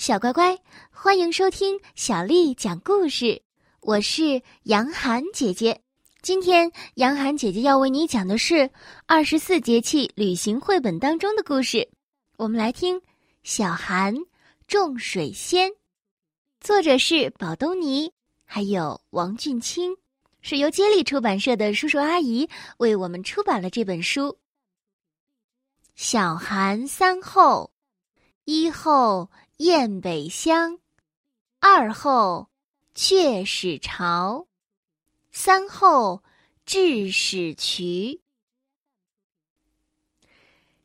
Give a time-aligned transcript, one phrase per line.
[0.00, 0.58] 小乖乖，
[0.90, 3.42] 欢迎收听小丽讲故事。
[3.82, 5.78] 我是杨涵姐姐。
[6.22, 8.70] 今天杨涵姐姐要为你讲的是
[9.04, 11.86] 二十四节气旅行绘本当中的故事。
[12.38, 12.96] 我们来听
[13.42, 14.14] 《小寒
[14.66, 15.68] 种水仙》，
[16.62, 18.10] 作者是宝东尼，
[18.46, 19.94] 还有王俊清，
[20.40, 22.48] 是由接力出版社的叔叔阿姨
[22.78, 24.38] 为我们出版了这本书。
[25.94, 27.70] 小寒三候，
[28.46, 29.30] 一候。
[29.60, 30.78] 雁北乡，
[31.58, 32.48] 二后
[32.94, 34.46] 雀始巢，
[35.32, 36.22] 三后
[36.64, 38.22] 雉始渠。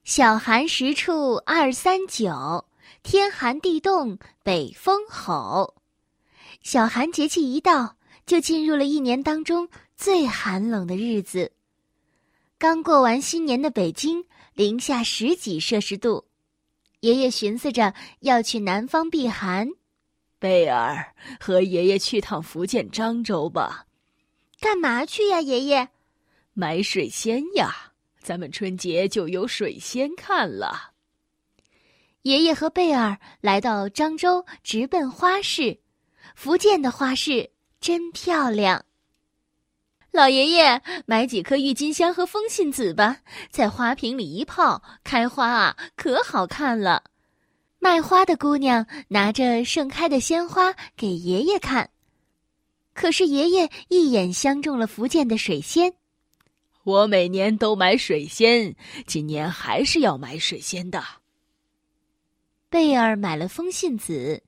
[0.03, 2.65] 小寒十处二三九，
[3.01, 5.75] 天寒地冻北风吼。
[6.61, 11.53] 小寒节气一到，就进入了一年当中最寒冷的日子。
[12.57, 16.25] 刚过完新年的北京，零下十几摄氏度。
[17.05, 19.69] 爷爷寻思着要去南方避寒，
[20.39, 23.85] 贝尔和爷爷去趟福建漳州吧。
[24.59, 25.89] 干嘛去呀，爷爷？
[26.55, 30.93] 买水仙呀，咱们春节就有水仙看了。
[32.23, 35.77] 爷爷和贝尔来到漳州，直奔花市。
[36.33, 38.83] 福建的花市真漂亮。
[40.15, 43.17] 老爷爷，买几颗郁金香和风信子吧，
[43.51, 47.03] 在花瓶里一泡，开花啊，可好看了。
[47.79, 51.89] 卖花的姑娘拿着盛开的鲜花给爷爷看，
[52.93, 55.93] 可是爷爷一眼相中了福建的水仙。
[56.85, 58.73] 我每年都买水仙，
[59.05, 61.03] 今年还是要买水仙的。
[62.69, 64.41] 贝尔买了风信子，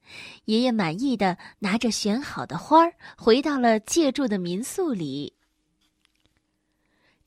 [0.45, 5.33] 爷爷满意的拿着选好的花儿，回到了借住的民宿里。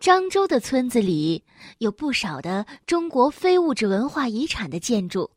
[0.00, 1.44] 漳州的村子里
[1.76, 5.30] 有不少的中国非物质文化遗产的建筑，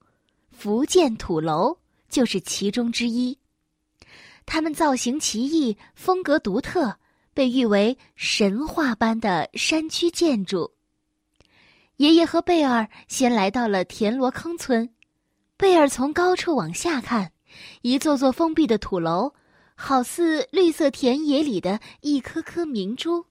[0.52, 3.38] 福建土楼就是其中之一。
[4.46, 6.98] 它们造型奇异，风格独特，
[7.34, 10.72] 被誉为神话般的山区建筑。
[11.98, 14.90] 爷爷和贝尔先来到了田螺坑村，
[15.58, 17.34] 贝尔从高处往下看，
[17.82, 19.34] 一座座封闭的土楼，
[19.76, 23.26] 好似绿色田野里的一颗颗明珠。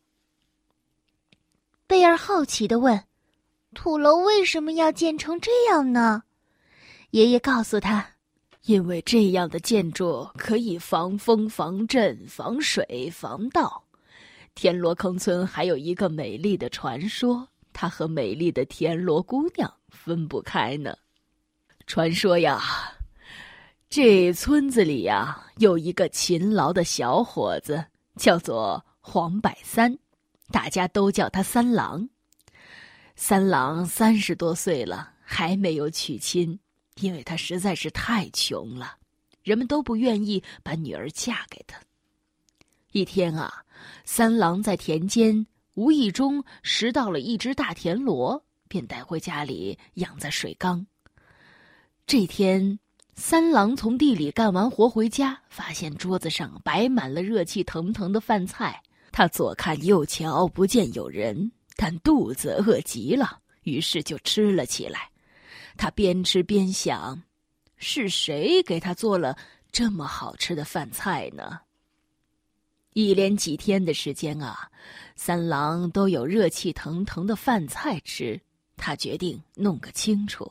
[1.92, 3.04] 贝儿好奇的问
[3.76, 6.22] ：“土楼为什么要建成这样呢？”
[7.12, 8.02] 爷爷告诉他
[8.64, 13.84] ：“因为这样的建筑可以防风、防震、防水、防盗。
[14.54, 20.96] 田螺坑村还有一个美丽的传说，它和美丽的田螺姑娘分不开呢。
[21.86, 22.62] 传说呀，
[23.90, 27.84] 这村子里呀有一个勤劳的小伙子，
[28.16, 29.94] 叫做黄百三。”
[30.52, 32.08] 大家都叫他三郎。
[33.16, 36.60] 三郎三十多岁了，还没有娶亲，
[37.00, 38.96] 因为他实在是太穷了，
[39.42, 41.80] 人们都不愿意把女儿嫁给他。
[42.92, 43.64] 一天啊，
[44.04, 50.86] 三郎在田间无意中拾到了一只大田螺，便带回家里养在水缸。
[52.06, 52.78] 这天，
[53.14, 58.82] 三郎从地里干完活回家，发现桌子上摆满了热气腾腾的饭菜。
[59.12, 65.10] 他左看右瞧，不见有人，但肚子饿极了，于是就吃了起来。
[65.76, 67.22] 他边吃边想：
[67.76, 69.36] 是谁给他做了
[69.70, 71.60] 这么好吃的饭菜呢？
[72.94, 74.70] 一连几天的时间啊，
[75.16, 78.40] 三郎都有热气腾腾的饭菜吃。
[78.76, 80.50] 他决定弄个清楚。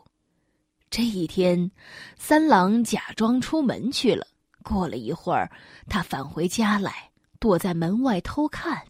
[0.90, 1.70] 这一天，
[2.18, 4.26] 三郎假装出门去了。
[4.64, 5.52] 过了一会儿，
[5.88, 7.11] 他返回家来。
[7.42, 8.84] 躲在门外偷看。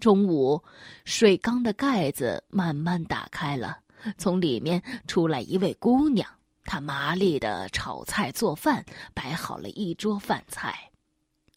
[0.00, 0.62] 中午，
[1.04, 3.78] 水缸的盖子慢慢打开了，
[4.16, 6.26] 从里面出来一位姑娘。
[6.64, 10.90] 她麻利的炒菜做饭，摆好了一桌饭菜。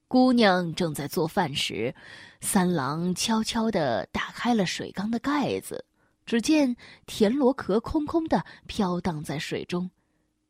[0.10, 1.96] 姑娘正在做饭时，
[2.42, 5.86] 三郎悄悄的打开了水缸的盖子，
[6.26, 6.76] 只见
[7.06, 9.90] 田螺壳空空的飘荡在水中。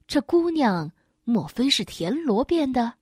[0.07, 0.91] 这姑娘
[1.25, 2.93] 莫非是田螺变的？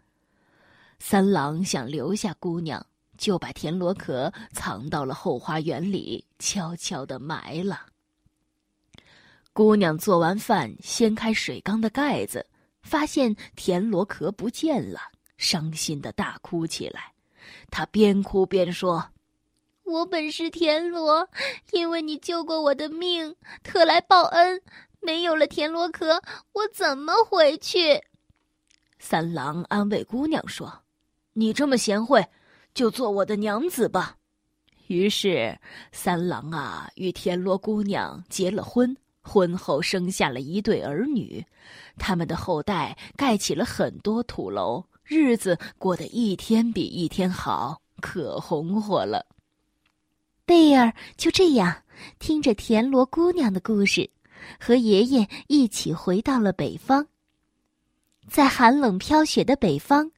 [0.99, 2.85] 三郎想留下姑娘，
[3.17, 7.85] 就把田螺壳藏到了后花园里，悄悄的埋了。
[9.53, 12.45] 姑娘做完饭，掀开水缸的盖子，
[12.81, 14.99] 发现田螺壳不见了，
[15.37, 17.13] 伤心的大哭起来。
[17.71, 19.03] 她边哭边说
[19.83, 21.29] ：“我本是田螺，
[21.71, 24.61] 因为你救过我的命，特来报恩。
[24.99, 26.21] 没有了田螺壳，
[26.51, 28.03] 我怎么回去？”
[28.99, 30.83] 三郎安慰姑娘说。
[31.39, 32.25] 你这么贤惠，
[32.73, 34.17] 就做我的娘子吧。
[34.87, 35.55] 于是，
[35.91, 38.97] 三郎啊与田螺姑娘结了婚。
[39.21, 41.45] 婚后生下了一对儿女，
[41.95, 49.23] 他们的后代盖起了很多土楼，日子过得一天比一天好，可红火了。
[50.43, 51.83] 贝尔就这样
[52.17, 54.09] 听着田螺姑娘的故事，
[54.59, 57.05] 和爷爷一起回到了北方。
[58.27, 60.09] 在寒冷飘雪的北方，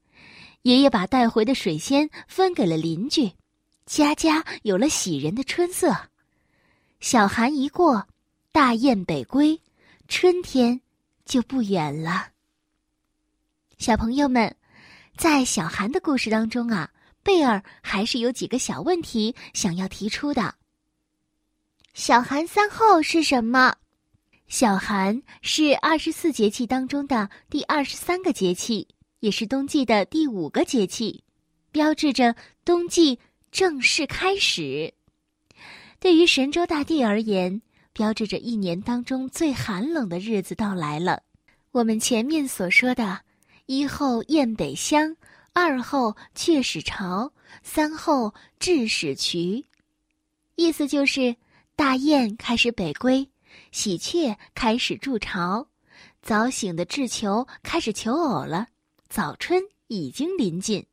[0.64, 3.32] 爷爷把带回的水仙分给了邻居，
[3.86, 5.96] 家家有了喜人的春色。
[7.00, 8.08] 小寒一过，
[8.52, 9.62] 大雁北归，
[10.08, 10.82] 春天
[11.26, 12.30] 就不远了。
[13.78, 14.56] 小朋友们，
[15.16, 16.92] 在小寒的故事当中啊。
[17.22, 20.56] 贝尔还是有几个小问题想要提出的。
[21.94, 23.76] 小寒三后是什么？
[24.48, 28.88] 小寒是二十四节气当中的第二十三个节气，
[29.19, 31.24] 也是冬季的第五个节气，
[31.71, 33.19] 标志着冬季
[33.51, 34.94] 正式开始。
[36.00, 37.62] 对于神州大地而言，
[37.94, 41.24] 标志着一年当中最寒冷的日子到来了。
[41.71, 43.21] 我们前面所说的
[43.68, 45.16] “一后雁北乡”。
[45.51, 47.33] 二后雀始巢，
[47.63, 49.66] 三后雉始渠，
[50.56, 51.36] 意思就是
[51.75, 53.27] 大雁开始北归，
[53.71, 55.68] 喜鹊开始筑巢，
[56.21, 58.68] 早醒的雉求开始求偶了，
[59.10, 60.86] 早春已经临近。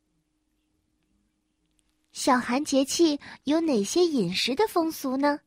[2.11, 5.39] 小寒节气有哪些饮食的风俗呢？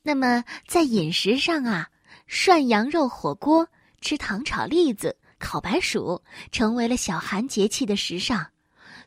[0.00, 1.90] 那么在饮食上啊，
[2.28, 3.68] 涮羊肉火锅，
[4.00, 5.16] 吃糖炒栗子。
[5.40, 8.46] 烤白薯成为了小寒节气的时尚，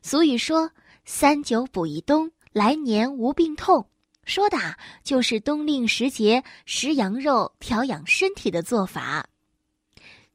[0.02, 0.70] 俗语说
[1.06, 3.90] “三九补一冬，来年无病痛”，
[4.26, 4.58] 说的
[5.02, 9.26] 就是冬令时节食羊肉调养身体的做法。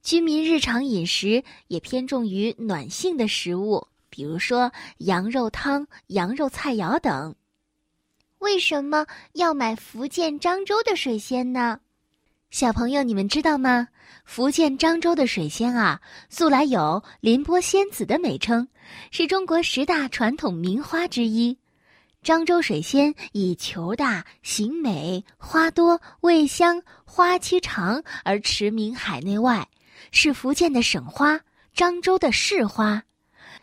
[0.03, 7.35] 居民日常饮食也偏重于暖性的食物，比如说羊肉汤、羊肉菜肴等。
[8.39, 11.79] 为什么要买福建漳州的水仙呢？
[12.51, 13.89] 小朋友，你们知道吗？
[14.25, 18.67] 福建漳州的水仙啊，素来有“凌波仙子”的美称，
[19.11, 21.57] 是中国十大传统名花之一。
[22.25, 29.69] 漳州水仙以球大、形美、花多、味香、花期长而驰名海内外，
[30.13, 31.41] 是福建的省花，
[31.77, 33.03] 漳州的市花。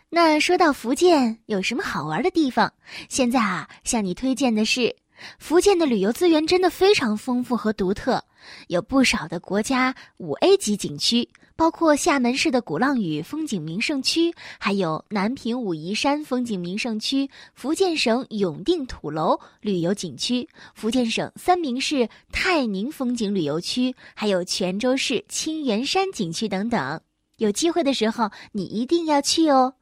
[0.10, 2.74] 那说到福建有什么好玩的地方？
[3.10, 4.96] 现在啊，向你推荐的是。
[5.40, 8.24] 福建的旅游资源真的非常丰富和独特，
[8.68, 27.02] 有不少的国家五 A 级景区，包括厦门市的鼓浪屿风景名胜区，还有南屏武夷山风景名胜区、福建省永定土楼旅游景区、福建省三明市泰宁风景旅游区，还有泉州市清源山景区等等。
[27.38, 29.74] 有机会的时候，你一定要去哦。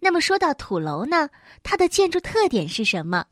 [0.00, 1.30] 那么说到土楼呢，
[1.62, 3.24] 它的建筑特点是什么？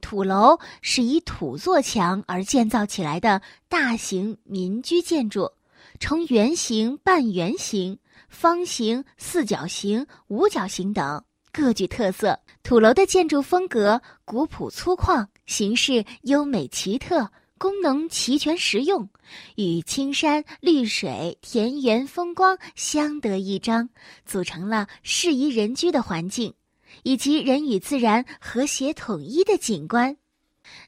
[0.00, 5.50] 土楼是以土做墙而建造起来的大型民居建筑，
[5.98, 7.98] 呈圆形、半圆形、
[8.28, 12.38] 方形、四角形、五角形等，各具特色。
[12.62, 19.08] 土楼的建筑风格古朴粗犷，形式优美奇特，功能齐全实用，
[19.56, 23.88] 与青山绿水、田园风光相得益彰，
[24.24, 26.54] 组成了适宜人居的环境。
[27.02, 30.16] 以及人与自然和谐统一的景观，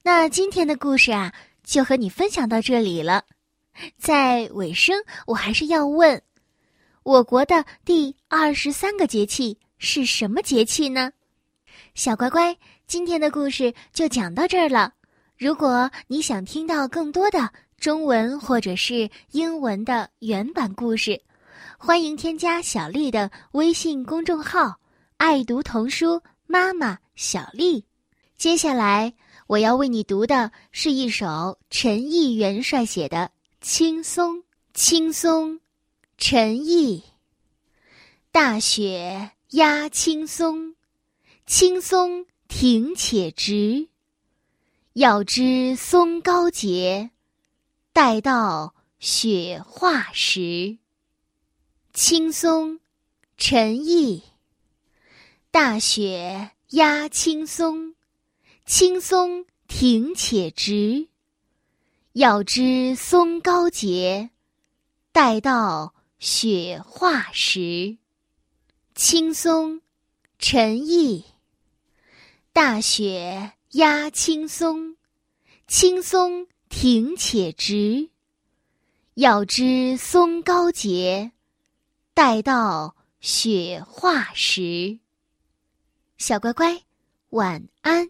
[0.03, 3.25] 那今天的故事啊，就和你分享到这里了。
[3.97, 6.21] 在尾声，我还是要问：
[7.03, 11.13] 我国的第二十三个节气是什么节气呢？
[11.95, 12.57] 小乖乖，
[12.87, 14.93] 今天的故事就讲到这儿了。
[15.39, 21.21] 如果你想听到更多的中文或者是英文的原版故事，
[21.79, 24.79] 欢迎添加小丽的微信公众号。
[25.21, 27.85] 爱读童书，妈妈小丽。
[28.39, 29.13] 接下来
[29.49, 33.19] 我要为你读的是一首陈毅元帅写的
[33.61, 34.37] 《青松》。
[34.73, 35.61] 青松，
[36.17, 37.05] 陈毅。
[38.33, 40.75] 大雪压青松，
[41.45, 43.89] 青松挺且直。
[44.95, 47.11] 要知松高洁，
[47.93, 50.79] 待到雪化时。
[51.93, 52.81] 青松，
[53.37, 54.23] 陈毅。
[55.53, 57.97] 大雪压青松，
[58.67, 61.09] 青松挺且直。
[62.13, 64.31] 要知松高洁，
[65.11, 67.99] 待到雪化时。
[68.95, 69.83] 青松，
[70.39, 71.25] 陈毅。
[72.53, 74.97] 大雪压青松，
[75.67, 78.11] 青松挺且直。
[79.15, 81.33] 要知松高洁，
[82.15, 85.00] 待到雪化时。
[86.21, 86.83] 小乖乖，
[87.31, 88.07] 晚安。